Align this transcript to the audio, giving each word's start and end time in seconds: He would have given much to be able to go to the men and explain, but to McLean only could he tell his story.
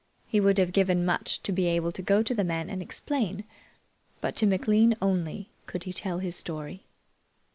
He 0.25 0.39
would 0.39 0.57
have 0.57 0.71
given 0.73 1.05
much 1.05 1.43
to 1.43 1.51
be 1.51 1.67
able 1.67 1.91
to 1.91 2.01
go 2.01 2.23
to 2.23 2.33
the 2.33 2.43
men 2.43 2.71
and 2.71 2.81
explain, 2.81 3.43
but 4.19 4.35
to 4.37 4.47
McLean 4.47 4.95
only 4.99 5.51
could 5.67 5.83
he 5.83 5.93
tell 5.93 6.17
his 6.17 6.35
story. 6.35 6.87